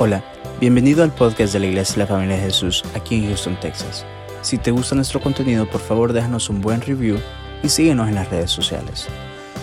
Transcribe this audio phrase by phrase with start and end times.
[0.00, 0.22] Hola,
[0.60, 4.06] bienvenido al podcast de la Iglesia de la Familia de Jesús aquí en Houston, Texas.
[4.42, 7.18] Si te gusta nuestro contenido, por favor déjanos un buen review
[7.64, 9.08] y síguenos en las redes sociales.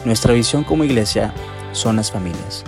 [0.04, 1.34] Nuestra visión como iglesia
[1.72, 2.66] son las familias.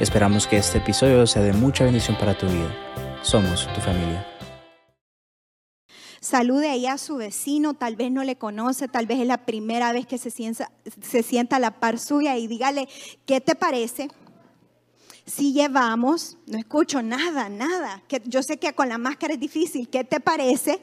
[0.00, 2.74] Esperamos que este episodio sea de mucha bendición para tu vida.
[3.22, 4.26] Somos tu familia.
[6.20, 9.92] Salude ahí a su vecino, tal vez no le conoce, tal vez es la primera
[9.92, 12.88] vez que se sienta, se sienta a la par suya y dígale,
[13.24, 14.08] ¿qué te parece?
[15.26, 19.88] Si llevamos, no escucho nada, nada, que yo sé que con la máscara es difícil,
[19.88, 20.80] ¿qué te parece?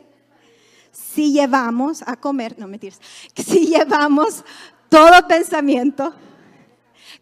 [0.91, 2.99] Si llevamos a comer, no mentiras,
[3.35, 4.43] si llevamos
[4.89, 6.13] todo pensamiento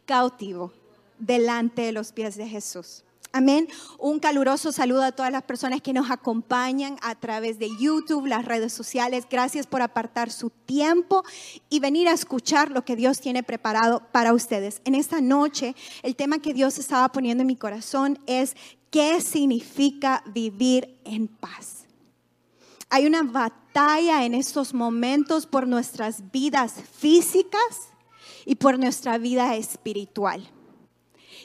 [0.05, 0.73] cautivo
[1.19, 3.03] delante de los pies de Jesús.
[3.31, 3.67] Amén.
[3.99, 8.43] Un caluroso saludo a todas las personas que nos acompañan a través de YouTube, las
[8.43, 9.27] redes sociales.
[9.29, 11.23] Gracias por apartar su tiempo
[11.69, 14.81] y venir a escuchar lo que Dios tiene preparado para ustedes.
[14.83, 18.55] En esta noche, el tema que Dios estaba poniendo en mi corazón es
[18.89, 21.85] qué significa vivir en paz.
[22.89, 27.89] Hay una batalla en estos momentos por nuestras vidas físicas
[28.43, 30.49] y por nuestra vida espiritual.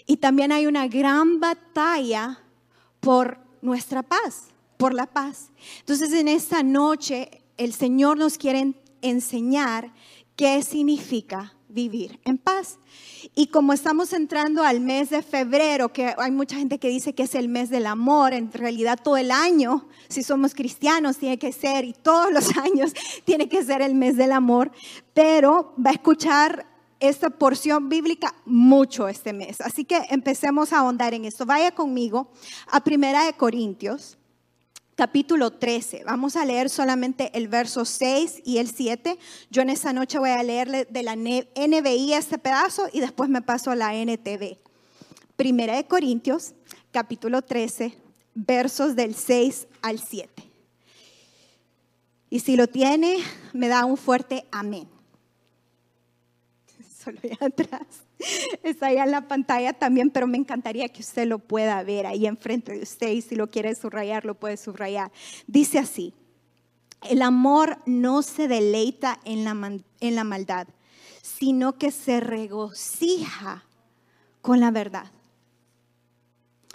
[0.07, 2.41] Y también hay una gran batalla
[3.01, 5.51] por nuestra paz, por la paz.
[5.81, 9.93] Entonces en esta noche el Señor nos quiere enseñar
[10.37, 12.79] qué significa vivir en paz.
[13.35, 17.25] Y como estamos entrando al mes de febrero, que hay mucha gente que dice que
[17.25, 21.53] es el mes del amor, en realidad todo el año, si somos cristianos, tiene que
[21.53, 22.93] ser, y todos los años
[23.25, 24.71] tiene que ser el mes del amor,
[25.13, 29.61] pero va a escuchar esta porción bíblica mucho este mes.
[29.61, 31.47] Así que empecemos a ahondar en esto.
[31.47, 32.31] Vaya conmigo
[32.71, 34.17] a Primera de Corintios,
[34.95, 36.05] capítulo 13.
[36.05, 39.19] Vamos a leer solamente el verso 6 y el 7.
[39.51, 43.43] Yo en esta noche voy a leerle de la NBI este pedazo y después me
[43.43, 44.57] paso a la NTV.
[45.37, 46.55] Primera de Corintios,
[46.93, 47.97] capítulo 13,
[48.35, 50.31] versos del 6 al 7.
[52.31, 53.19] Y si lo tiene,
[53.53, 54.94] me da un fuerte amén
[57.05, 57.87] solo atrás.
[58.63, 62.27] Está ahí en la pantalla también, pero me encantaría que usted lo pueda ver ahí
[62.27, 65.13] enfrente de usted y si lo quiere subrayar, lo puede subrayar.
[65.47, 66.15] Dice así,
[67.03, 70.67] el amor no se deleita en la, en la maldad,
[71.23, 73.65] sino que se regocija
[74.41, 75.11] con la verdad.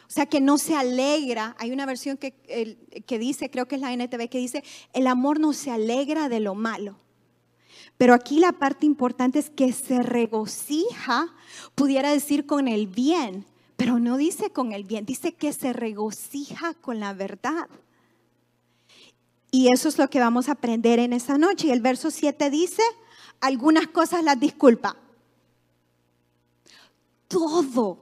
[0.07, 1.55] O sea, que no se alegra.
[1.59, 2.31] Hay una versión que,
[3.05, 4.63] que dice, creo que es la NTV, que dice,
[4.93, 6.95] el amor no se alegra de lo malo
[7.99, 11.27] pero aquí la parte importante es que se regocija,
[11.75, 13.45] pudiera decir con el bien,
[13.75, 17.67] pero no dice con el bien, dice que se regocija con la verdad.
[19.51, 21.67] Y eso es lo que vamos a aprender en esta noche.
[21.67, 22.83] Y el verso 7 dice,
[23.41, 24.95] algunas cosas las disculpa.
[27.27, 27.97] Todo,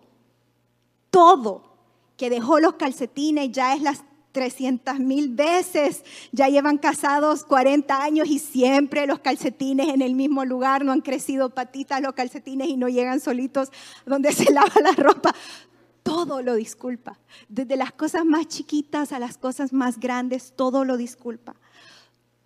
[1.10, 1.74] todo
[2.18, 4.04] que dejó los calcetines ya es las
[4.38, 6.04] 300 mil veces.
[6.32, 10.86] Ya llevan casados 40 años y siempre los calcetines en el mismo lugar.
[10.86, 13.72] No han crecido patitas los calcetines y no llegan solitos
[14.06, 15.34] donde se lava la ropa.
[16.04, 17.18] Todo lo disculpa.
[17.50, 21.56] Desde las cosas más chiquitas a las cosas más grandes, todo lo disculpa.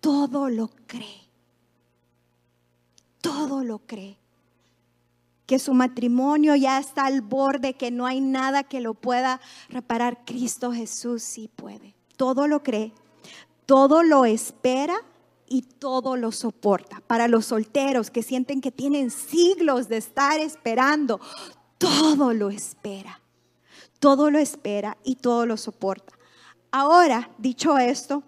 [0.00, 1.28] Todo lo cree.
[3.20, 4.21] Todo lo cree
[5.46, 10.24] que su matrimonio ya está al borde, que no hay nada que lo pueda reparar.
[10.24, 11.94] Cristo Jesús sí puede.
[12.16, 12.92] Todo lo cree,
[13.66, 14.96] todo lo espera
[15.48, 17.02] y todo lo soporta.
[17.06, 21.20] Para los solteros que sienten que tienen siglos de estar esperando,
[21.78, 23.20] todo lo espera.
[23.98, 26.18] Todo lo espera y todo lo soporta.
[26.70, 28.22] Ahora, dicho esto,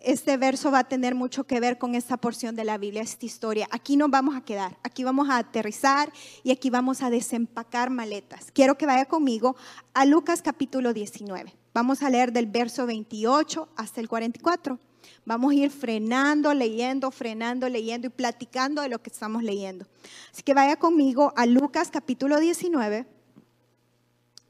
[0.00, 3.26] este verso va a tener mucho que ver con esta porción de la Biblia, esta
[3.26, 3.68] historia.
[3.70, 6.10] Aquí nos vamos a quedar, aquí vamos a aterrizar
[6.42, 8.50] y aquí vamos a desempacar maletas.
[8.50, 9.56] Quiero que vaya conmigo
[9.92, 11.54] a Lucas capítulo 19.
[11.74, 14.78] Vamos a leer del verso 28 hasta el 44.
[15.26, 19.86] Vamos a ir frenando, leyendo, frenando, leyendo y platicando de lo que estamos leyendo.
[20.32, 23.06] Así que vaya conmigo a Lucas capítulo 19,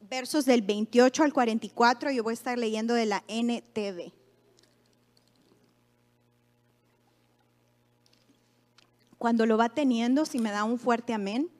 [0.09, 2.13] versos del 28 al 44.
[2.13, 4.20] Yo voy a estar leyendo de la NTV.
[9.21, 11.51] Cuando lo va teniendo, si me da un fuerte amén.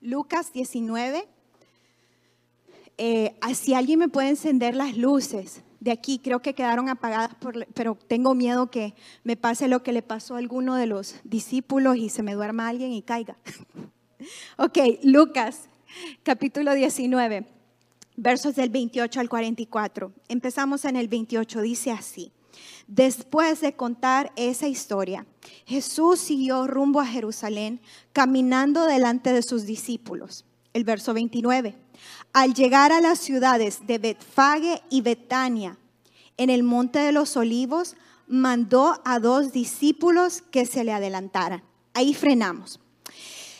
[0.00, 1.28] Lucas 19.
[2.98, 7.36] Eh, si alguien me puede encender las luces de aquí, creo que quedaron apagadas,
[7.72, 11.98] pero tengo miedo que me pase lo que le pasó a alguno de los discípulos
[11.98, 13.36] y se me duerma alguien y caiga.
[14.58, 15.68] ok, Lucas
[16.24, 17.46] capítulo 19,
[18.16, 20.12] versos del 28 al 44.
[20.26, 22.32] Empezamos en el 28, dice así.
[22.86, 25.26] Después de contar esa historia,
[25.66, 27.80] Jesús siguió rumbo a Jerusalén,
[28.12, 30.44] caminando delante de sus discípulos.
[30.74, 31.76] el verso 29.
[32.32, 35.76] Al llegar a las ciudades de Betfage y Betania,
[36.38, 37.94] en el monte de los olivos,
[38.26, 41.62] mandó a dos discípulos que se le adelantaran.
[41.92, 42.80] Ahí frenamos.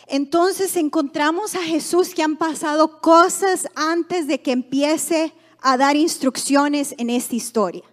[0.07, 6.93] Entonces encontramos a Jesús que han pasado cosas antes de que empiece a dar instrucciones
[6.97, 7.83] en esta historia.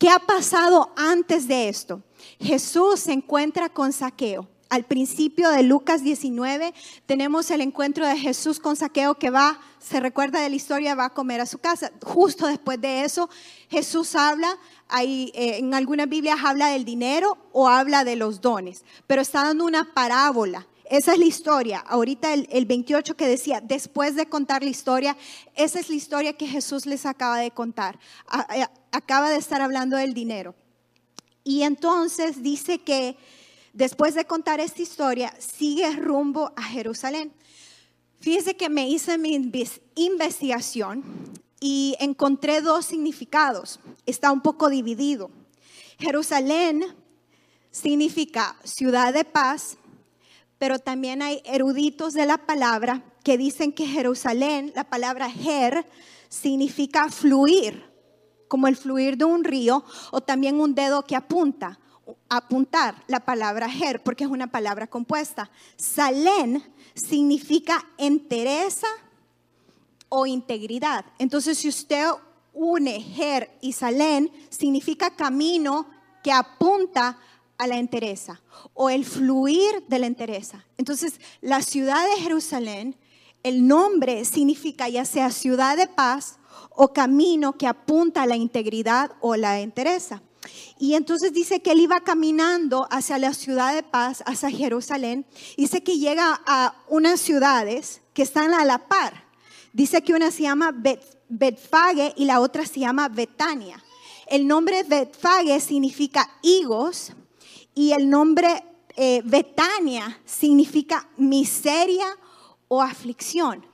[0.00, 2.02] ¿Qué ha pasado antes de esto?
[2.40, 4.48] Jesús se encuentra con Saqueo.
[4.70, 6.72] Al principio de Lucas 19
[7.04, 11.04] tenemos el encuentro de Jesús con Saqueo que va, se recuerda de la historia, va
[11.04, 11.92] a comer a su casa.
[12.02, 13.28] Justo después de eso,
[13.68, 14.58] Jesús habla,
[14.88, 19.44] hay, eh, en algunas Biblias habla del dinero o habla de los dones, pero está
[19.44, 20.66] dando una parábola.
[20.86, 21.78] Esa es la historia.
[21.80, 25.16] Ahorita el, el 28 que decía, después de contar la historia,
[25.54, 28.00] esa es la historia que Jesús les acaba de contar.
[28.92, 30.54] Acaba de estar hablando del dinero.
[31.44, 33.16] Y entonces dice que
[33.72, 37.32] después de contar esta historia, sigue rumbo a Jerusalén.
[38.20, 39.34] Fíjese que me hice mi
[39.94, 41.04] investigación
[41.60, 43.80] y encontré dos significados.
[44.06, 45.30] Está un poco dividido.
[45.98, 46.84] Jerusalén
[47.70, 49.76] significa ciudad de paz,
[50.58, 55.86] pero también hay eruditos de la palabra que dicen que Jerusalén, la palabra Jer,
[56.28, 57.89] significa fluir,
[58.50, 61.78] como el fluir de un río, o también un dedo que apunta
[62.28, 65.48] apuntar la palabra her porque es una palabra compuesta.
[65.76, 66.60] Salén
[66.94, 68.88] significa entereza
[70.08, 71.04] o integridad.
[71.20, 72.08] Entonces, si usted
[72.52, 75.86] une her y salén, significa camino
[76.24, 77.20] que apunta
[77.56, 78.40] a la entereza
[78.74, 80.64] o el fluir de la entereza.
[80.76, 82.96] Entonces, la ciudad de Jerusalén,
[83.44, 86.39] el nombre significa ya sea ciudad de paz
[86.70, 90.22] o camino que apunta a la integridad o la entereza.
[90.78, 95.26] Y entonces dice que él iba caminando hacia la ciudad de paz, hacia Jerusalén.
[95.56, 99.24] Dice que llega a unas ciudades que están a la par.
[99.72, 100.74] Dice que una se llama
[101.28, 103.82] Betfage y la otra se llama Betania.
[104.26, 107.12] El nombre Betfage significa higos
[107.74, 108.64] y el nombre
[108.96, 112.06] eh, Betania significa miseria
[112.68, 113.64] o aflicción.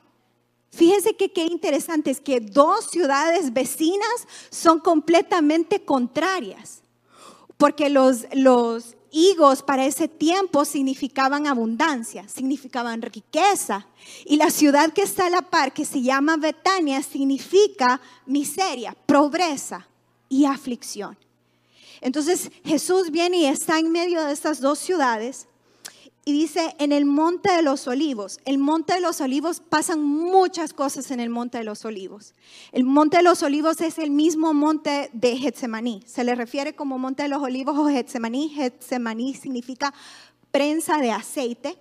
[0.77, 6.83] Fíjense que qué interesante es que dos ciudades vecinas son completamente contrarias,
[7.57, 13.87] porque los, los higos para ese tiempo significaban abundancia, significaban riqueza.
[14.27, 19.89] Y la ciudad que está a la par, que se llama Betania, significa miseria, pobreza
[20.29, 21.17] y aflicción.
[22.03, 25.49] Entonces Jesús viene y está en medio de estas dos ciudades
[26.29, 28.41] y dice en el monte de los olivos.
[28.45, 32.35] El monte de los olivos pasan muchas cosas en el monte de los olivos.
[32.73, 36.03] El monte de los olivos es el mismo monte de Getsemaní.
[36.05, 38.49] Se le refiere como monte de los olivos o Getsemaní.
[38.49, 39.95] Getsemaní significa
[40.51, 41.79] prensa de aceite.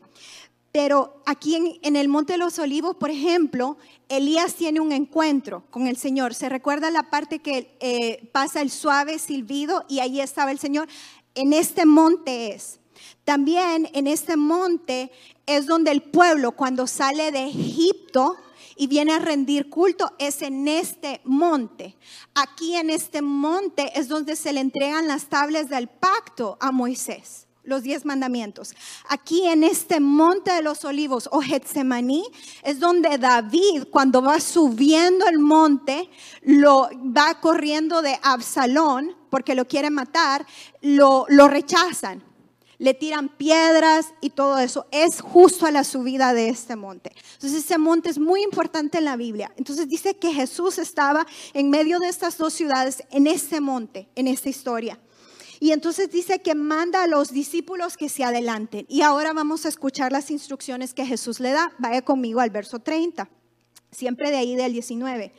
[0.72, 3.78] Pero aquí en, el monte de los olivos, por ejemplo,
[4.10, 6.36] Elías tiene un encuentro con el Señor.
[6.36, 10.88] ¿Se recuerda la parte que eh, pasa el suave silbido y ahí estaba el Señor?
[11.34, 12.80] En este monte es.
[13.24, 15.12] También en este monte
[15.46, 18.38] es donde el pueblo cuando sale de Egipto
[18.76, 21.96] y viene a rendir culto es en este monte.
[22.34, 27.46] Aquí en este monte es donde se le entregan las tablas del pacto a Moisés
[27.66, 28.76] los diez mandamientos.
[29.10, 32.24] Aquí en este monte de los olivos o Getsemaní
[32.64, 36.10] es donde David cuando va subiendo el monte,
[36.44, 40.46] lo va corriendo de Absalón porque lo quiere matar,
[40.82, 42.24] lo, lo rechazan
[42.78, 44.88] le tiran piedras y todo eso.
[44.92, 47.12] Es justo a la subida de este monte.
[47.34, 49.52] Entonces ese monte es muy importante en la Biblia.
[49.58, 54.28] Entonces dice que Jesús estaba en medio de estas dos ciudades, en este monte, en
[54.28, 55.00] esta historia.
[55.60, 58.86] Y entonces dice que manda a los discípulos que se adelanten.
[58.90, 61.74] Y ahora vamos a escuchar las instrucciones que Jesús le da.
[61.80, 63.30] Vaya conmigo al verso 30
[63.96, 65.34] siempre de ahí del 19,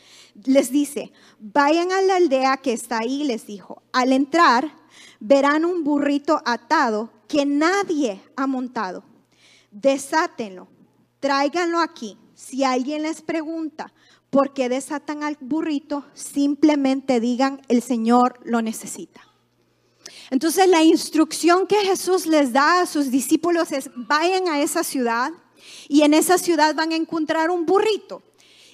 [0.44, 4.72] les dice, vayan a la aldea que está ahí, les dijo, al entrar
[5.20, 9.04] verán un burrito atado que nadie ha montado.
[9.70, 10.68] Desátenlo,
[11.20, 12.16] tráiganlo aquí.
[12.34, 13.92] Si alguien les pregunta
[14.30, 19.22] por qué desatan al burrito, simplemente digan, el Señor lo necesita.
[20.30, 25.32] Entonces la instrucción que Jesús les da a sus discípulos es, vayan a esa ciudad
[25.88, 28.22] y en esa ciudad van a encontrar un burrito.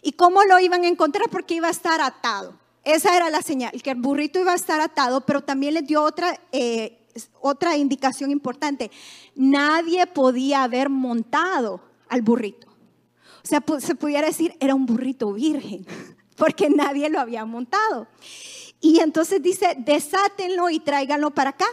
[0.02, 1.28] ¿Y cómo lo iban a encontrar?
[1.30, 2.58] Porque iba a estar atado.
[2.84, 6.02] Esa era la señal, que el burrito iba a estar atado, pero también les dio
[6.02, 7.01] otra eh,
[7.40, 8.90] otra indicación importante,
[9.34, 12.68] nadie podía haber montado al burrito.
[13.44, 15.86] O sea, se pudiera decir, era un burrito virgen,
[16.36, 18.06] porque nadie lo había montado.
[18.80, 21.66] Y entonces dice, desátenlo y tráiganlo para acá.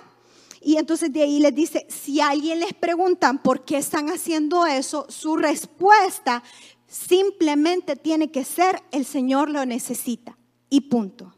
[0.61, 5.05] Y entonces de ahí les dice, si alguien les preguntan por qué están haciendo eso,
[5.09, 6.43] su respuesta,
[6.89, 10.37] Simplemente tiene que ser el Señor lo necesita.
[10.71, 11.35] Y punto.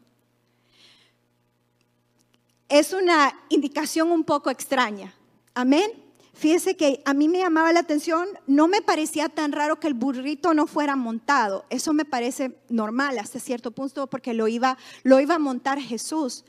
[2.72, 5.12] Es una indicación un poco extraña.
[5.52, 5.92] Amén.
[6.32, 9.92] Fíjese que a mí me llamaba la atención, no me parecía tan raro que el
[9.92, 11.66] burrito no fuera montado.
[11.68, 16.46] Eso me parece normal hasta cierto punto porque lo iba, lo iba a montar Jesús.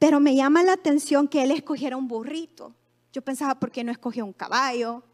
[0.00, 2.74] Pero me llama la atención que él escogiera un burrito.
[3.12, 5.04] Yo pensaba, ¿por qué no escogió un caballo?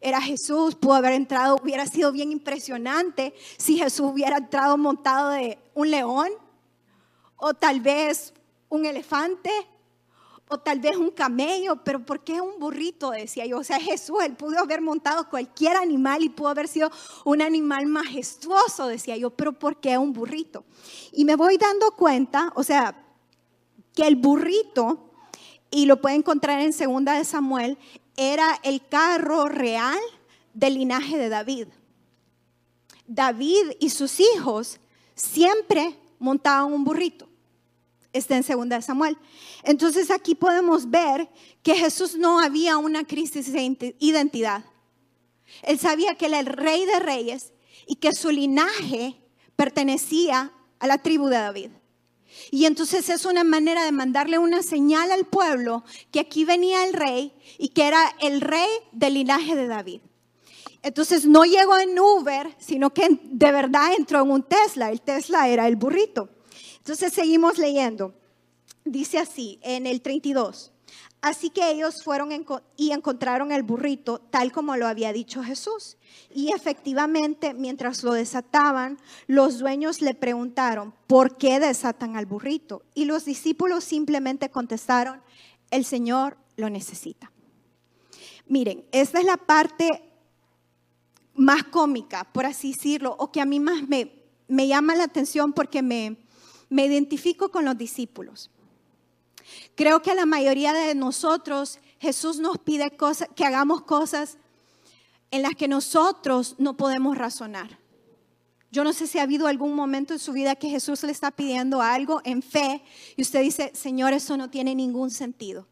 [0.00, 5.58] Era Jesús, pudo haber entrado, hubiera sido bien impresionante si Jesús hubiera entrado montado de
[5.74, 6.28] un león
[7.34, 8.32] o tal vez
[8.68, 9.50] un elefante
[10.50, 13.12] o tal vez un camello, pero ¿por qué un burrito?
[13.12, 13.58] Decía yo.
[13.58, 16.90] O sea, Jesús, él pudo haber montado cualquier animal y pudo haber sido
[17.24, 20.64] un animal majestuoso, decía yo, pero ¿por qué un burrito?
[21.12, 23.00] Y me voy dando cuenta, o sea,
[23.94, 25.12] que el burrito,
[25.70, 27.78] y lo puede encontrar en segunda de Samuel,
[28.16, 30.00] era el carro real
[30.52, 31.68] del linaje de David.
[33.06, 34.80] David y sus hijos
[35.14, 37.29] siempre montaban un burrito
[38.12, 39.16] está en segunda de Samuel.
[39.62, 41.28] Entonces aquí podemos ver
[41.62, 44.64] que Jesús no había una crisis de identidad.
[45.62, 47.52] Él sabía que era el rey de reyes
[47.86, 49.16] y que su linaje
[49.56, 51.70] pertenecía a la tribu de David.
[52.50, 56.94] Y entonces es una manera de mandarle una señal al pueblo que aquí venía el
[56.94, 60.00] rey y que era el rey del linaje de David.
[60.82, 64.90] Entonces no llegó en Uber, sino que de verdad entró en un Tesla.
[64.90, 66.30] El Tesla era el burrito.
[66.80, 68.14] Entonces seguimos leyendo.
[68.84, 70.72] Dice así en el 32.
[71.22, 72.30] Así que ellos fueron
[72.76, 75.98] y encontraron el burrito tal como lo había dicho Jesús.
[76.34, 82.82] Y efectivamente, mientras lo desataban, los dueños le preguntaron, ¿por qué desatan al burrito?
[82.94, 85.20] Y los discípulos simplemente contestaron,
[85.70, 87.30] el Señor lo necesita.
[88.46, 89.88] Miren, esta es la parte
[91.34, 94.10] más cómica, por así decirlo, o que a mí más me,
[94.48, 96.16] me llama la atención porque me,
[96.70, 98.50] me identifico con los discípulos.
[99.74, 104.38] Creo que a la mayoría de nosotros Jesús nos pide cosas, que hagamos cosas
[105.30, 107.78] en las que nosotros no podemos razonar.
[108.72, 111.32] Yo no sé si ha habido algún momento en su vida que Jesús le está
[111.32, 112.82] pidiendo algo en fe
[113.16, 115.66] y usted dice, Señor, eso no tiene ningún sentido.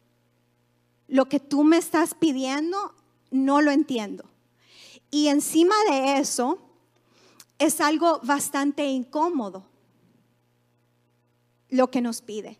[1.07, 2.93] Lo que tú me estás pidiendo,
[3.31, 4.25] no lo entiendo.
[5.11, 6.59] Y encima de eso,
[7.57, 9.68] es algo bastante incómodo
[11.69, 12.57] lo que nos pide.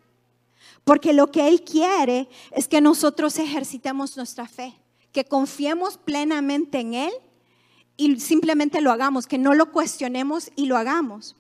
[0.84, 4.74] Porque lo que Él quiere es que nosotros ejercitemos nuestra fe,
[5.12, 7.14] que confiemos plenamente en Él
[7.98, 11.36] y simplemente lo hagamos, que no lo cuestionemos y lo hagamos.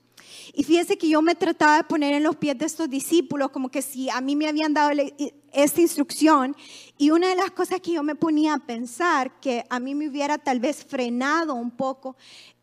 [0.54, 3.70] Y fíjese que yo me trataba de poner en los pies de estos discípulos como
[3.70, 4.92] que si a mí me habían dado
[5.52, 6.56] esta instrucción
[6.98, 10.08] y una de las cosas que yo me ponía a pensar que a mí me
[10.08, 12.16] hubiera tal vez frenado un poco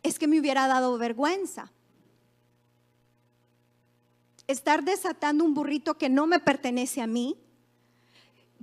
[0.03, 1.71] es que me hubiera dado vergüenza
[4.47, 7.37] estar desatando un burrito que no me pertenece a mí,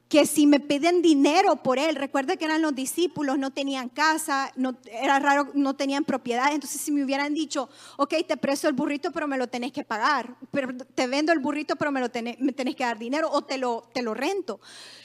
[0.08, 4.52] que si me piden dinero por él, recuerda que eran los discípulos, no tenían casa,
[4.54, 8.74] no, era raro, no tenían propiedad, entonces si me hubieran dicho, ok, te presto el
[8.74, 12.10] burrito, pero me lo tenés que pagar, pero te vendo el burrito, pero me lo
[12.10, 12.36] tenés,
[12.76, 14.60] que dar dinero o te lo, te lo rento.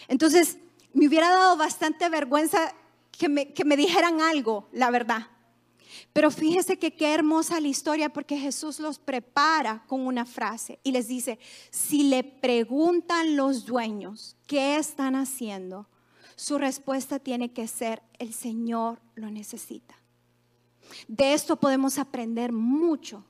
[0.07, 0.57] Entonces,
[0.93, 2.74] me hubiera dado bastante vergüenza
[3.12, 5.27] que me dijeran algo, la verdad.
[6.13, 10.91] Pero fíjese que qué hermosa la historia porque Jesús los prepara con una frase y
[10.91, 11.39] les dice,
[11.72, 15.88] si le preguntan los dueños qué están haciendo,
[16.36, 19.96] su respuesta tiene que ser, el Señor lo necesita.
[21.08, 23.25] De esto podemos aprender mucho,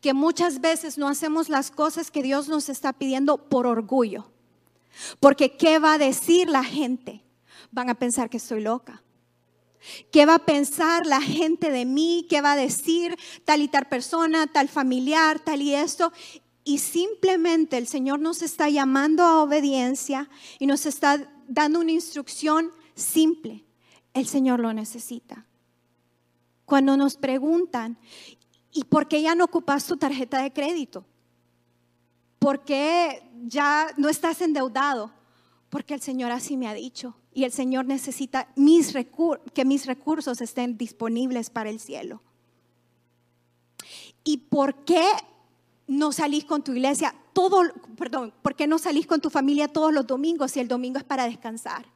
[0.00, 4.30] que muchas veces no hacemos las cosas que Dios nos está pidiendo por orgullo.
[5.20, 7.24] Porque ¿qué va a decir la gente?
[7.70, 9.03] Van a pensar que estoy loca.
[10.10, 12.26] ¿Qué va a pensar la gente de mí?
[12.28, 16.12] ¿Qué va a decir tal y tal persona, tal familiar, tal y esto?
[16.64, 22.72] Y simplemente el Señor nos está llamando a obediencia y nos está dando una instrucción
[22.94, 23.64] simple.
[24.14, 25.46] El Señor lo necesita.
[26.64, 27.98] Cuando nos preguntan,
[28.72, 31.04] ¿y por qué ya no ocupas tu tarjeta de crédito?
[32.38, 35.12] ¿Por qué ya no estás endeudado?
[35.74, 38.46] Porque el Señor así me ha dicho y el Señor necesita
[39.54, 42.22] que mis recursos estén disponibles para el cielo.
[44.22, 45.04] ¿Y por qué
[45.88, 47.62] no salís con tu iglesia todo,
[47.96, 51.04] perdón, por qué no salís con tu familia todos los domingos si el domingo es
[51.04, 51.86] para descansar?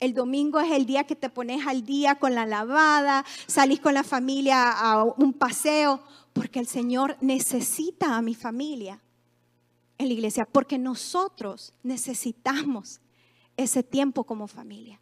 [0.00, 3.94] El domingo es el día que te pones al día con la lavada, salís con
[3.94, 9.00] la familia a un paseo, porque el Señor necesita a mi familia
[9.98, 13.00] en la iglesia, porque nosotros necesitamos
[13.56, 15.00] ese tiempo como familia.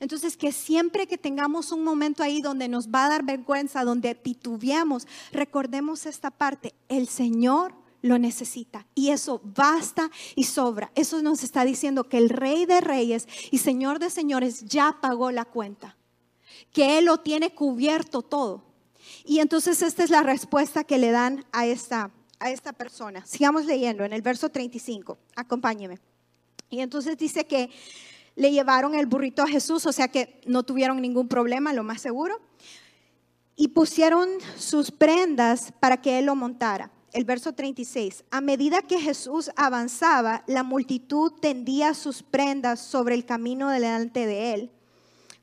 [0.00, 4.14] Entonces, que siempre que tengamos un momento ahí donde nos va a dar vergüenza, donde
[4.14, 8.86] titubeamos, recordemos esta parte, el Señor lo necesita.
[8.94, 10.90] Y eso basta y sobra.
[10.94, 15.30] Eso nos está diciendo que el Rey de Reyes y Señor de Señores ya pagó
[15.30, 15.96] la cuenta,
[16.72, 18.64] que Él lo tiene cubierto todo.
[19.24, 23.24] Y entonces esta es la respuesta que le dan a esta, a esta persona.
[23.26, 25.18] Sigamos leyendo en el verso 35.
[25.36, 25.98] Acompáñeme.
[26.70, 27.70] Y entonces dice que
[28.36, 32.00] le llevaron el burrito a Jesús, o sea que no tuvieron ningún problema, lo más
[32.00, 32.40] seguro.
[33.56, 36.92] Y pusieron sus prendas para que él lo montara.
[37.12, 38.24] El verso 36.
[38.30, 44.54] A medida que Jesús avanzaba, la multitud tendía sus prendas sobre el camino delante de
[44.54, 44.70] él.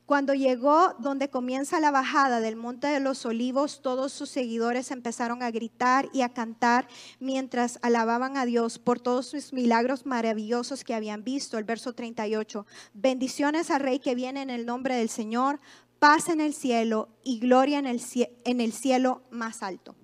[0.06, 5.42] Cuando llegó donde comienza la bajada del Monte de los Olivos, todos sus seguidores empezaron
[5.42, 6.86] a gritar y a cantar
[7.18, 11.58] mientras alababan a Dios por todos sus milagros maravillosos que habían visto.
[11.58, 12.66] El verso 38.
[12.94, 15.58] Bendiciones al Rey que viene en el nombre del Señor,
[15.98, 18.00] paz en el cielo y gloria en el,
[18.44, 19.96] en el cielo más alto.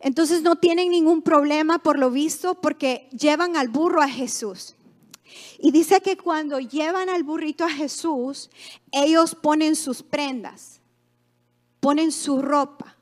[0.00, 4.74] Entonces no tienen ningún problema por lo visto porque llevan al burro a Jesús.
[5.58, 8.50] Y dice que cuando llevan al burrito a Jesús,
[8.90, 10.80] ellos ponen sus prendas,
[11.80, 12.96] ponen su ropa,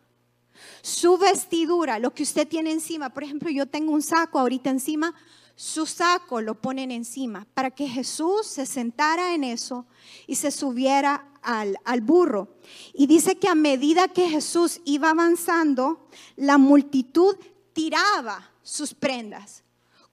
[0.83, 3.11] su vestidura, lo que usted tiene encima.
[3.11, 5.15] Por ejemplo, yo tengo un saco ahorita encima,
[5.57, 9.87] su saco lo ponen encima para que Jesús se sentara en eso
[10.27, 12.57] y se subiera al, al, burro.
[12.93, 17.37] Y dice que a medida que Jesús iba avanzando, la multitud
[17.73, 19.64] tiraba sus prendas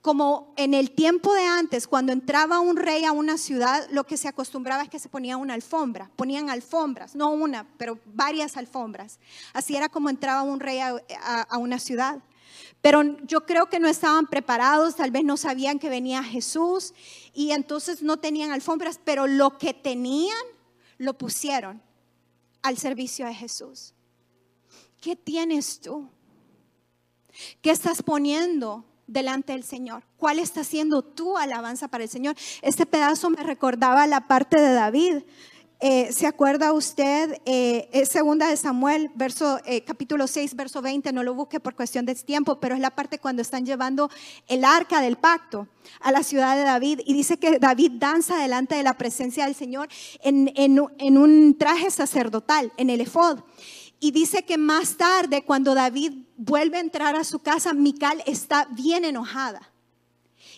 [0.01, 4.17] como en el tiempo de antes, cuando entraba un rey a una ciudad, lo que
[4.17, 9.19] se acostumbraba es que se ponía una alfombra, ponían alfombras, no una, pero varias alfombras.
[9.53, 12.19] Así era como entraba un rey a, una ciudad.
[12.81, 16.95] Pero yo creo que no estaban preparados, tal vez no sabían que venía Jesús
[17.35, 20.35] y entonces no tenían alfombras, pero lo que tenían
[20.97, 21.79] lo pusieron
[22.63, 23.93] al servicio de Jesús.
[24.99, 26.09] ¿Qué tienes tú?
[27.61, 30.03] ¿Qué estás poniendo delante del Señor?
[30.17, 32.35] ¿Cuál está siendo tu alabanza para el Señor?
[32.61, 35.23] Este pedazo me recordaba la parte de David.
[35.83, 37.41] Eh, ¿Se acuerda usted?
[37.43, 41.73] Eh, es segunda de Samuel, verso, eh, capítulo 6, verso 20, no lo busque por
[41.73, 44.11] cuestión de tiempo, pero es la parte cuando están llevando
[44.47, 45.67] el arca del pacto
[45.99, 49.55] a la ciudad de David y dice que David danza delante de la presencia del
[49.55, 49.89] Señor
[50.21, 53.39] en, en un traje sacerdotal, en el efod.
[54.03, 58.67] Y dice que más tarde, cuando David vuelve a entrar a su casa, Mical está
[58.71, 59.71] bien enojada.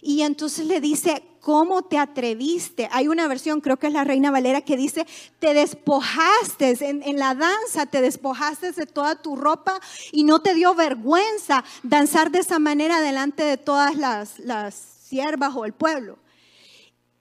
[0.01, 2.87] Y entonces le dice, ¿cómo te atreviste?
[2.93, 5.05] Hay una versión, creo que es la Reina Valera, que dice,
[5.39, 9.77] te despojaste en, la danza, te despojaste de toda tu ropa
[10.13, 15.53] y no te dio vergüenza danzar de esa manera delante de todas las, las siervas
[15.53, 16.17] o el pueblo.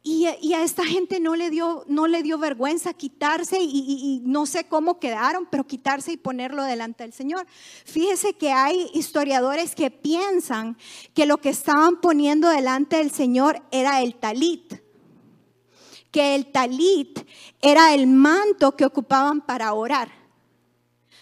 [0.04, 4.64] Y, a esta gente no le dio, no le dio vergüenza quitarse y, no sé
[4.64, 7.46] cómo quedaron, pero quitarse y ponerlo delante del Señor.
[7.84, 10.76] Fíjese que hay historiadores que piensan
[11.14, 14.74] que lo que estaban poniendo delante del Señor era el talit,
[16.10, 17.20] que el talit
[17.60, 20.21] era el manto que ocupaban para orar.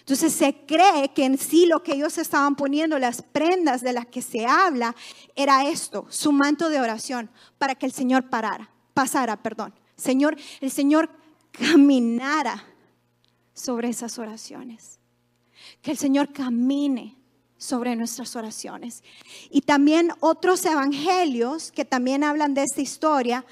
[0.00, 4.06] Entonces se cree que en sí lo que ellos estaban poniendo, las prendas de las
[4.06, 4.94] que se habla,
[5.36, 9.74] era esto, su manto de oración, para que el Señor parara, pasara, perdón.
[9.96, 11.10] Señor, el Señor
[11.52, 12.64] caminara
[13.52, 14.98] sobre esas oraciones.
[15.82, 17.16] Que el Señor camine
[17.58, 19.04] sobre nuestras oraciones.
[19.50, 23.44] Y también otros evangelios que también hablan de esta historia,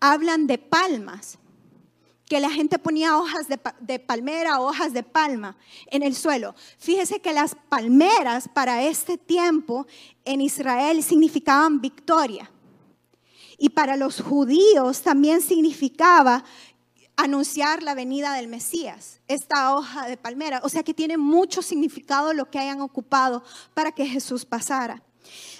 [0.00, 1.38] hablan de palmas
[2.32, 5.54] que la gente ponía hojas de, palmera, hojas de palma
[5.88, 6.54] en el suelo.
[6.78, 9.86] Fíjese que las palmeras para este tiempo
[10.24, 12.50] en Israel significaban victoria.
[13.58, 16.42] Y para los judíos también significaba
[17.16, 20.62] anunciar la venida del Mesías, esta hoja de palmera.
[20.64, 25.02] O sea que tiene mucho significado lo que hayan ocupado para que Jesús pasara.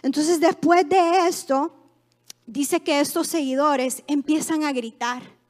[0.01, 1.71] Entonces después de esto,
[2.47, 5.42] dice que estos seguidores empiezan a gritar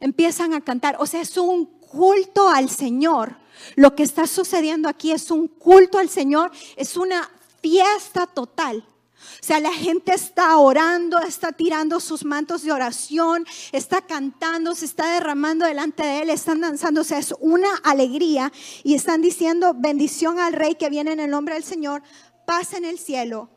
[0.00, 0.96] empiezan a cantar.
[0.98, 3.36] O sea, es un culto al Señor.
[3.74, 7.28] Lo que está sucediendo aquí es un culto al Señor, es una
[7.60, 8.84] fiesta total.
[9.18, 14.84] O sea, la gente está orando, está tirando sus mantos de oración, está cantando, se
[14.84, 17.00] está derramando delante de Él, están danzando.
[17.00, 18.52] O sea, es una alegría
[18.84, 22.02] y están diciendo bendición al Rey que viene en el nombre del Señor,
[22.46, 23.50] paz en el cielo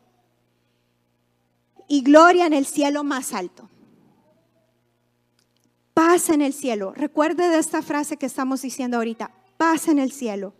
[1.87, 3.69] y gloria en el cielo más alto
[5.93, 6.93] paz en el cielo.
[6.95, 10.53] Recuerde de esta frase que estamos diciendo ahorita, paz en el cielo.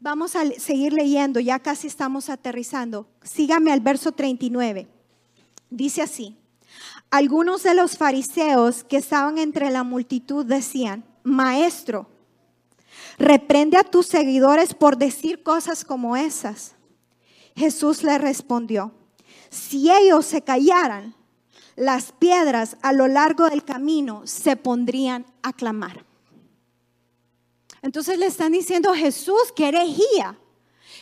[0.00, 3.08] Vamos a seguir leyendo, ya casi estamos aterrizando.
[3.22, 4.88] Sígame al verso 39.
[5.70, 6.36] Dice así,
[7.10, 12.08] Algunos de los fariseos que estaban entre la multitud decían, Maestro,
[13.18, 16.74] reprende a tus seguidores por decir cosas como esas.
[17.54, 18.92] Jesús le respondió,
[19.50, 21.14] si ellos se callaran,
[21.76, 26.04] las piedras a lo largo del camino se pondrían a clamar.
[27.82, 30.38] Entonces le están diciendo, Jesús, que herejía.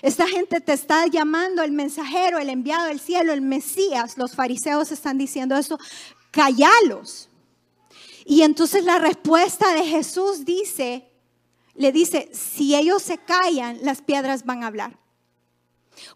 [0.02, 4.16] Esta gente te está llamando el mensajero, el enviado del cielo, el Mesías.
[4.16, 5.78] Los fariseos están diciendo eso.
[6.30, 7.28] Callalos.
[8.24, 11.10] Y entonces la respuesta de Jesús dice,
[11.74, 14.98] le dice, si ellos se callan, las piedras van a hablar.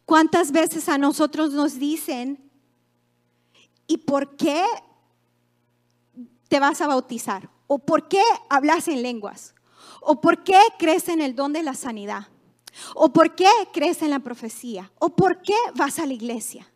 [0.07, 2.51] ¿Cuántas veces a nosotros nos dicen,
[3.87, 4.65] ¿y por qué
[6.49, 7.51] te vas a bautizar?
[7.67, 9.55] ¿O por qué hablas en lenguas?
[10.01, 12.29] ¿O por qué crees en el don de la sanidad?
[12.95, 14.93] ¿O por qué crees en la profecía?
[14.99, 16.71] ¿O por qué vas a la iglesia?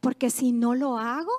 [0.00, 1.32] Porque si no lo hago,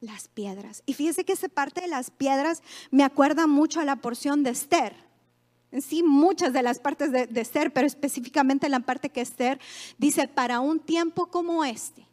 [0.00, 0.82] las piedras.
[0.86, 4.50] Y fíjese que esa parte de las piedras me acuerda mucho a la porción de
[4.50, 4.94] Esther.
[5.70, 9.58] En sí, muchas de las partes de, Esther, pero específicamente la parte que Esther
[9.96, 12.06] dice, para un tiempo como este.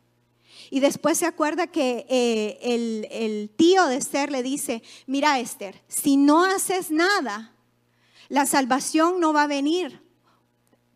[0.69, 5.81] Y después se acuerda que eh, el, el tío de Esther le dice, mira Esther,
[5.87, 7.53] si no haces nada,
[8.29, 10.01] la salvación no va a venir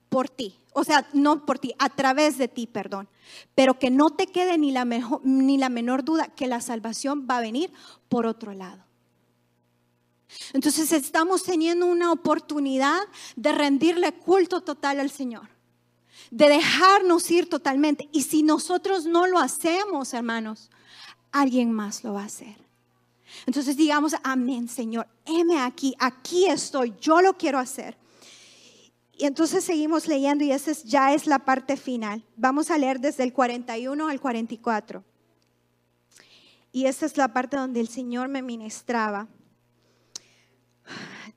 [0.09, 3.09] por ti, o sea, no por ti, a través de ti, perdón.
[3.55, 4.85] Pero que no te quede ni la,
[5.23, 7.71] ni la menor duda que la salvación va a venir
[8.09, 8.83] por otro lado.
[10.53, 13.01] Entonces estamos teniendo una oportunidad
[13.35, 15.49] de rendirle culto total al Señor,
[16.33, 18.09] de dejarnos ir totalmente.
[18.11, 20.71] Y si nosotros no lo hacemos, hermanos,
[21.31, 22.55] alguien más lo va a hacer.
[23.45, 27.97] Entonces digamos, amén, Señor, heme aquí, aquí estoy, yo lo quiero hacer.
[29.15, 32.25] Y entonces seguimos leyendo y esa ya es la parte final.
[32.35, 35.03] Vamos a leer desde el 41 al 44.
[36.71, 39.27] Y esa es la parte donde el Señor me ministraba.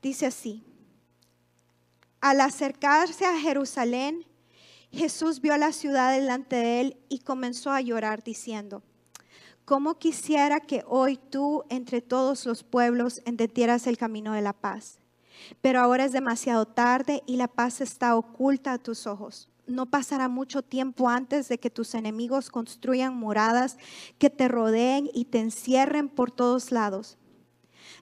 [0.01, 0.63] Dice así,
[2.19, 4.25] al acercarse a Jerusalén,
[4.91, 8.83] Jesús vio la ciudad delante de él y comenzó a llorar diciendo,
[9.65, 14.99] ¿cómo quisiera que hoy tú entre todos los pueblos entendieras el camino de la paz?
[15.61, 19.49] Pero ahora es demasiado tarde y la paz está oculta a tus ojos.
[19.67, 23.77] No pasará mucho tiempo antes de que tus enemigos construyan moradas
[24.17, 27.17] que te rodeen y te encierren por todos lados.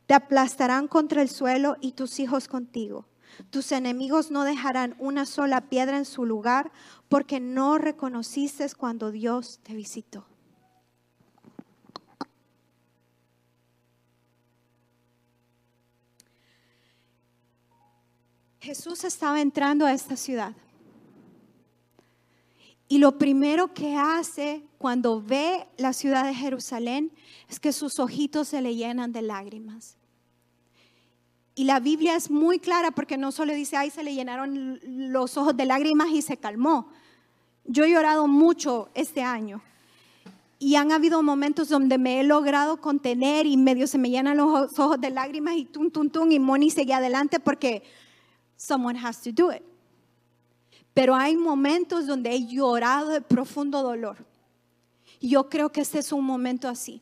[0.06, 3.08] Te aplastarán contra el suelo y tus hijos contigo.
[3.50, 6.72] Tus enemigos no dejarán una sola piedra en su lugar
[7.10, 10.26] porque no reconociste cuando Dios te visitó.
[18.60, 20.56] Jesús estaba entrando a esta ciudad.
[22.88, 27.12] Y lo primero que hace cuando ve la ciudad de Jerusalén
[27.48, 29.98] es que sus ojitos se le llenan de lágrimas.
[31.56, 35.38] Y la Biblia es muy clara porque no solo dice, ay, se le llenaron los
[35.38, 36.90] ojos de lágrimas y se calmó.
[37.64, 39.62] Yo he llorado mucho este año.
[40.60, 44.78] Y han habido momentos donde me he logrado contener y medio se me llenan los
[44.80, 47.84] ojos de lágrimas y tum, tum, tum, y Moni sigue adelante porque
[48.58, 49.64] someone has to do it.
[50.94, 54.26] Pero hay momentos donde he llorado de profundo dolor.
[55.22, 57.02] Yo creo que este es un momento así,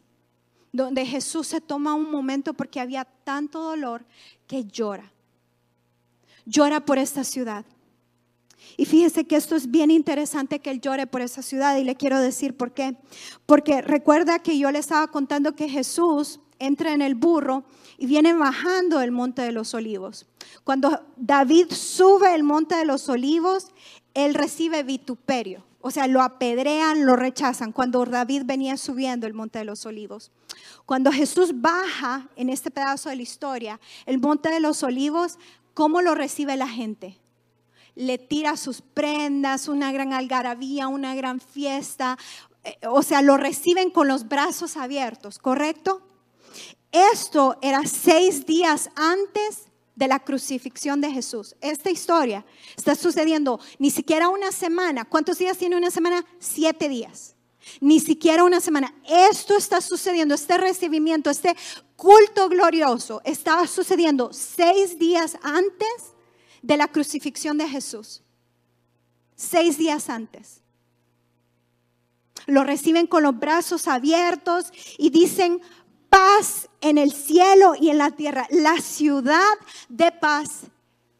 [0.73, 4.03] donde Jesús se toma un momento porque había tanto dolor
[4.47, 5.13] que llora.
[6.45, 7.63] Llora por esta ciudad.
[8.75, 11.95] Y fíjese que esto es bien interesante que él llore por esa ciudad y le
[11.95, 12.97] quiero decir por qué.
[13.45, 17.63] Porque recuerda que yo le estaba contando que Jesús entra en el burro
[17.97, 20.25] y viene bajando el monte de los olivos.
[20.63, 23.67] Cuando David sube el monte de los olivos,
[24.15, 25.63] él recibe vituperio.
[25.85, 30.31] O sea, lo apedrean, lo rechazan cuando David venía subiendo el monte de los olivos.
[30.85, 35.37] Cuando Jesús baja en este pedazo de la historia, el monte de los olivos,
[35.73, 37.19] ¿cómo lo recibe la gente?
[37.95, 42.17] Le tira sus prendas, una gran algarabía, una gran fiesta.
[42.63, 46.01] Eh, o sea, lo reciben con los brazos abiertos, ¿correcto?
[46.93, 51.55] Esto era seis días antes de la crucifixión de Jesús.
[51.61, 55.05] Esta historia está sucediendo ni siquiera una semana.
[55.05, 56.25] ¿Cuántos días tiene una semana?
[56.39, 57.35] Siete días.
[57.79, 58.93] Ni siquiera una semana.
[59.07, 61.55] Esto está sucediendo, este recibimiento, este
[61.95, 66.13] culto glorioso estaba sucediendo seis días antes
[66.61, 68.21] de la crucifixión de Jesús.
[69.35, 70.61] Seis días antes.
[72.45, 74.65] Lo reciben con los brazos abiertos
[74.97, 75.61] y dicen,
[76.13, 78.45] paz en el cielo y en la tierra.
[78.51, 79.53] La ciudad
[79.89, 80.61] de paz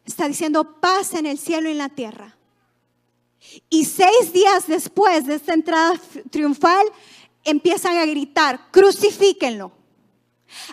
[0.06, 2.38] está diciendo paz en el cielo y en la tierra.
[3.70, 6.86] Y seis días después de esta entrada triunfal,
[7.44, 9.72] empiezan a gritar, crucifíquenlo.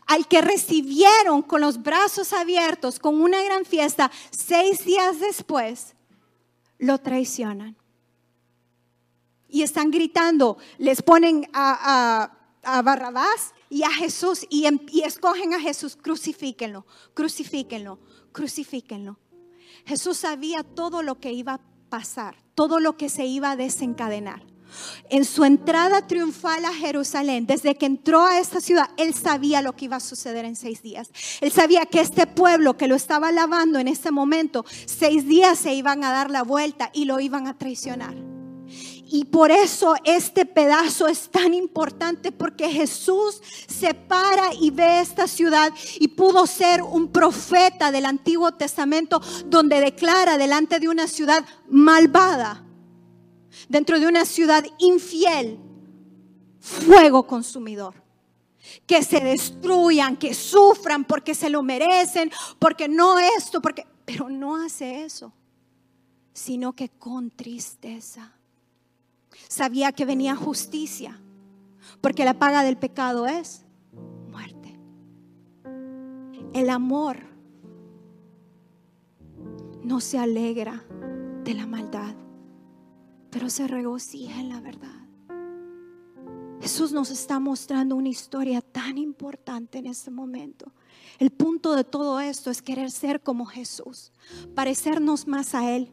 [0.06, 5.94] Al que recibieron con los brazos abiertos, con una gran fiesta, seis días después,
[6.78, 7.74] lo traicionan.
[9.48, 15.96] Y están gritando, les ponen a, Barrabás y a Jesús y, y escogen a Jesús,
[15.96, 18.00] crucifíquenlo, crucifíquenlo,
[18.32, 19.18] crucifíquenlo.
[19.86, 24.42] Jesús sabía todo lo que iba a pasar, todo lo que se iba a desencadenar.
[25.08, 29.74] En su entrada triunfal a Jerusalén, desde que entró a esta ciudad, él sabía lo
[29.74, 31.10] que iba a suceder en seis días.
[31.40, 35.74] Él sabía que este pueblo que lo estaba alabando en ese momento, seis días se
[35.74, 38.14] iban a dar la vuelta y lo iban a traicionar.
[39.12, 45.26] Y por eso este pedazo es tan importante porque Jesús se para y ve esta
[45.26, 51.44] ciudad y pudo ser un profeta del Antiguo Testamento donde declara delante de una ciudad
[51.68, 52.64] malvada
[53.68, 55.58] dentro de una ciudad infiel,
[56.60, 57.94] fuego consumidor.
[58.86, 63.84] Que se destruyan, que sufran porque se lo merecen, porque no esto, porque...
[64.04, 65.32] Pero no hace eso,
[66.32, 68.39] sino que con tristeza.
[69.48, 71.20] Sabía que venía justicia,
[72.00, 73.64] porque la paga del pecado es
[74.30, 74.78] muerte.
[76.52, 77.18] El amor
[79.82, 80.84] no se alegra
[81.44, 82.14] de la maldad
[83.30, 84.88] pero se regocija en la verdad.
[86.60, 90.72] Jesús nos está mostrando una historia tan importante en este momento.
[91.18, 94.12] El punto de todo esto es querer ser como Jesús,
[94.54, 95.90] parecernos más a Él.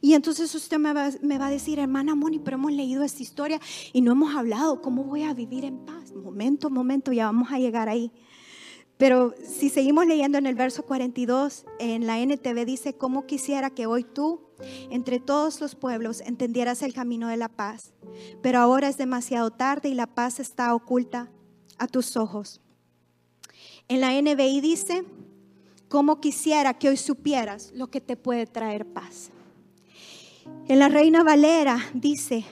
[0.00, 3.22] Y entonces usted me va, me va, a decir, hermana Moni, pero hemos leído esta
[3.22, 3.60] historia
[3.92, 6.12] y no hemos hablado cómo voy a vivir en paz.
[6.12, 8.12] Momento, momento, ya vamos a llegar ahí.
[8.96, 13.86] Pero si seguimos leyendo en el verso 42, en la NTV dice, ¿cómo quisiera que
[13.86, 14.40] hoy tú,
[14.90, 17.92] entre todos los pueblos, entendieras el camino de la paz?
[18.40, 21.30] Pero ahora es demasiado tarde y la paz está oculta
[21.78, 22.60] a tus ojos.
[23.88, 25.04] En la NBI dice,
[25.88, 29.30] ¿cómo quisiera que hoy supieras lo que te puede traer paz?
[30.66, 32.44] En la Reina Valera dice,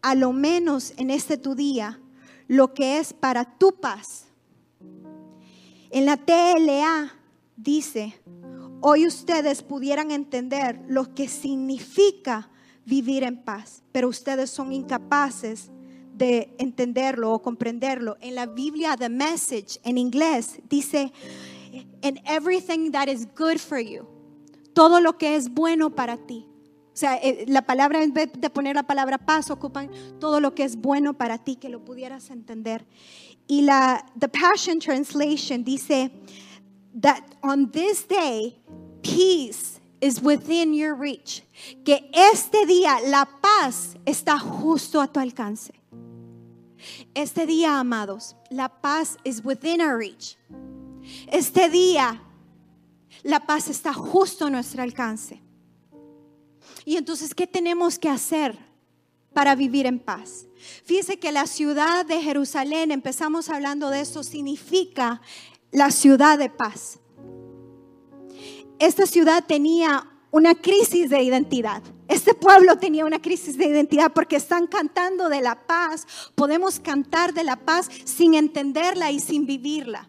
[0.00, 2.00] a lo menos en este tu día,
[2.48, 4.26] lo que es para tu paz
[5.92, 7.12] en la TLA
[7.54, 8.18] dice,
[8.80, 12.48] hoy ustedes pudieran entender lo que significa
[12.86, 15.70] vivir en paz, pero ustedes son incapaces
[16.14, 18.16] de entenderlo o comprenderlo.
[18.22, 21.12] En la Biblia, The Message, en inglés, dice,
[22.00, 24.06] in everything that is good for you,
[24.72, 26.46] todo lo que es bueno para ti.
[26.92, 30.54] O sea, eh, la palabra, en vez de poner la palabra paz, ocupan todo lo
[30.54, 32.86] que es bueno para ti, que lo pudieras entender.
[33.46, 36.10] Y la The Passion Translation dice
[37.00, 38.60] that on this day
[39.02, 41.42] peace is within your reach.
[41.84, 45.72] Que este día la paz está justo a tu alcance.
[47.14, 50.36] Este día, amados, la paz is within our reach.
[51.28, 52.20] Este día
[53.22, 55.40] la paz está justo a nuestro alcance.
[56.84, 58.58] Y entonces, ¿qué tenemos que hacer
[59.32, 60.46] para vivir en paz?
[60.84, 65.20] Fíjese que la ciudad de Jerusalén, empezamos hablando de eso, significa
[65.70, 66.98] la ciudad de paz.
[68.78, 71.82] Esta ciudad tenía una crisis de identidad.
[72.08, 76.06] Este pueblo tenía una crisis de identidad porque están cantando de la paz.
[76.34, 80.08] Podemos cantar de la paz sin entenderla y sin vivirla.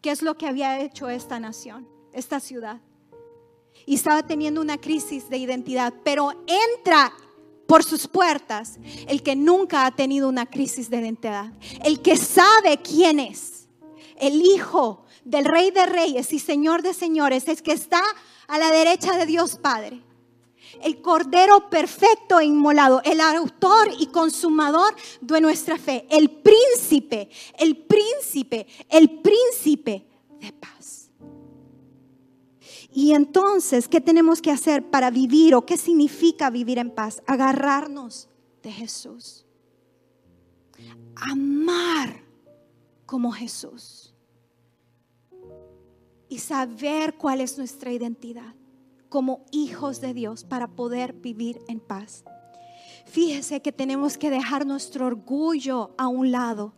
[0.00, 2.80] ¿Qué es lo que había hecho esta nación, esta ciudad?
[3.86, 7.12] Y estaba teniendo una crisis de identidad, pero entra
[7.70, 11.52] por sus puertas el que nunca ha tenido una crisis de identidad,
[11.84, 13.68] el que sabe quién es,
[14.16, 18.02] el Hijo del Rey de Reyes y Señor de Señores, es que está
[18.48, 20.02] a la derecha de Dios Padre.
[20.82, 27.76] El Cordero perfecto e inmolado, el autor y consumador de nuestra fe, el príncipe, el
[27.76, 30.06] príncipe, el príncipe
[30.40, 30.99] de paz.
[32.92, 37.22] Y entonces, ¿qué tenemos que hacer para vivir o qué significa vivir en paz?
[37.26, 38.28] Agarrarnos
[38.62, 39.46] de Jesús.
[41.14, 42.24] Amar
[43.06, 44.14] como Jesús.
[46.28, 48.54] Y saber cuál es nuestra identidad
[49.08, 52.24] como hijos de Dios para poder vivir en paz.
[53.06, 56.74] Fíjese que tenemos que dejar nuestro orgullo a un lado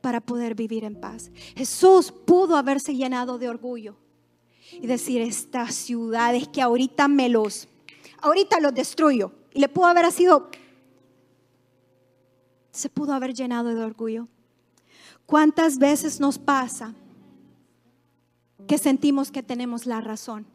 [0.00, 1.30] para poder vivir en paz.
[1.56, 3.96] Jesús pudo haberse llenado de orgullo
[4.72, 7.68] y decir, estas ciudades que ahorita me los,
[8.20, 9.32] ahorita los destruyo.
[9.52, 10.50] Y le pudo haber sido,
[12.70, 14.28] se pudo haber llenado de orgullo.
[15.26, 16.94] ¿Cuántas veces nos pasa
[18.66, 20.46] que sentimos que tenemos la razón?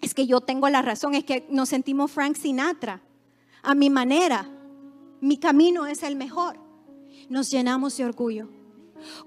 [0.00, 3.02] Es que yo tengo la razón, es que nos sentimos Frank Sinatra,
[3.62, 4.48] a mi manera.
[5.20, 6.58] mi camino es el mejor.
[7.28, 8.48] Nos llenamos de orgullo.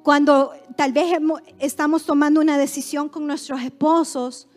[0.02, 1.18] Cuando tal vez
[1.60, 4.48] estamos tomando una decisión con nuestros esposos,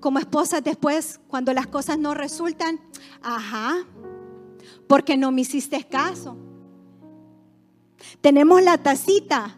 [0.00, 2.80] como esposas después, cuando las cosas no resultan,
[3.22, 3.84] ajá,
[4.86, 6.36] porque no me hiciste caso.
[8.20, 9.56] Tenemos la tacita,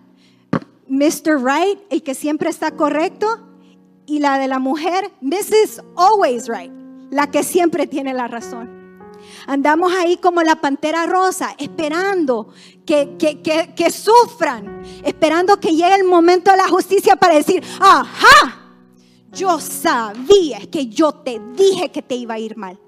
[0.86, 1.42] Mr.
[1.42, 3.26] Right, el que siempre está correcto,
[4.06, 5.82] y la de la mujer, Mrs.
[5.94, 6.72] Always Right,
[7.10, 8.77] la que siempre tiene la razón.
[9.46, 12.48] Andamos ahí como la pantera rosa, esperando
[12.84, 18.74] que, que, sufran, esperando que llegue el momento de la justicia para decir, ajá,
[19.32, 22.78] yo sabía que yo te dije que te iba a ir mal.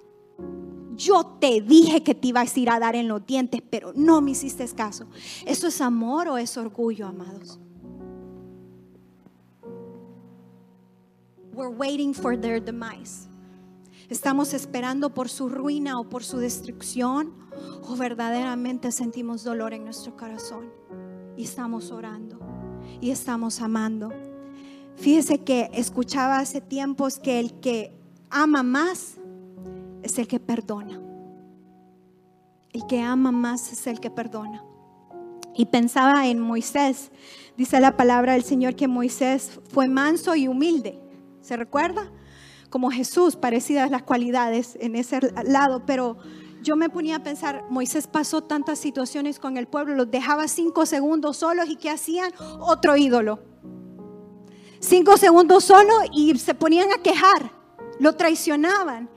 [0.97, 4.21] Yo te dije que te ibas a ir a dar en los dientes, pero no
[4.21, 5.07] me hiciste caso.
[5.47, 7.59] ¿Eso es amor o es orgullo, amados?
[11.55, 13.30] We're waiting for their demise.
[14.11, 17.33] Estamos esperando por su ruina o por su destrucción
[17.89, 20.73] o verdaderamente sentimos dolor en nuestro corazón
[21.37, 22.41] y estamos orando
[23.01, 24.11] y estamos amando.
[24.97, 27.97] Fíjese que escuchaba hace tiempos que el que
[28.31, 29.17] ama más
[30.03, 31.01] es el que perdona.
[32.73, 34.65] El que ama más es el que perdona.
[35.55, 37.13] Y pensaba en Moisés.
[37.57, 40.99] Dice la palabra del Señor que Moisés fue manso y humilde.
[41.43, 42.11] ¿Se recuerda?
[42.71, 46.17] Como Jesús, parecidas las cualidades en ese lado, pero
[46.63, 50.87] yo me ponía a pensar, Moisés pasó tantas situaciones con el pueblo, los dejaba cinco
[50.87, 52.33] segundos solos y ¿qué hacían?
[52.61, 53.41] Otro ídolo.
[54.79, 57.53] Cinco segundos solo y se ponían a quejar,
[57.99, 59.11] lo traicionaban.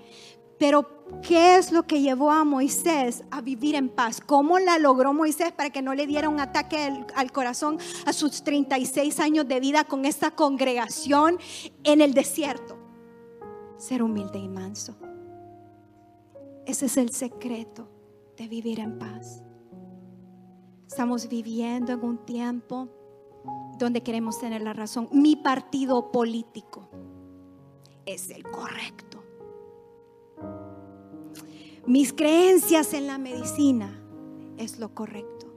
[0.57, 4.21] Pero ¿qué es lo que llevó a Moisés a vivir en paz?
[4.25, 8.43] ¿Cómo la logró Moisés para que no le diera un ataque al, corazón a sus
[8.43, 11.37] 36 años de vida con esta congregación
[11.83, 12.82] en el desierto?
[13.83, 14.95] Ser humilde y manso.
[16.65, 17.87] Ese es el secreto
[18.37, 19.43] de vivir en paz.
[20.87, 22.87] Estamos viviendo en un tiempo
[23.77, 25.09] donde queremos tener la razón.
[25.11, 26.87] Mi partido político
[28.05, 29.13] es el correcto
[31.85, 33.99] mis creencias en la medicina
[34.57, 35.53] es lo correcto.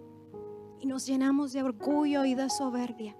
[0.80, 3.16] Y nos llenamos de orgullo y de soberbia.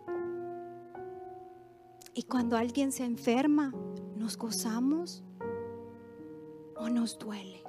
[2.15, 3.73] Y cuando alguien se enferma,
[4.27, 5.23] ¿nos gozamos
[6.77, 7.63] o nos duele?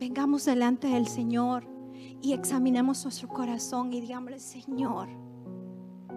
[0.00, 1.66] Vengamos delante del Señor
[2.22, 5.08] y examinemos nuestro corazón y digámosle, Señor,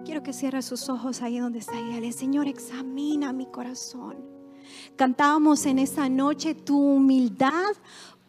[0.06, 1.78] quiero que cierre sus ojos ahí donde está.
[1.78, 4.16] Y Señor, examina mi corazón.
[4.96, 7.74] Cantábamos en esa noche, tu humildad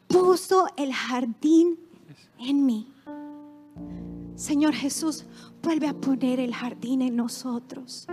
[0.10, 1.79] puso el jardín
[2.38, 2.91] en mí.
[4.39, 5.25] Señor Jesús,
[5.62, 8.08] vuelve a poner el jardín en nosotros.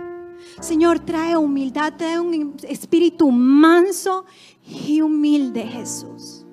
[0.59, 4.25] Señor, trae humildad, trae un espíritu manso
[4.65, 6.45] y humilde, Jesús.